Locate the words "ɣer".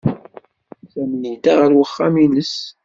1.59-1.71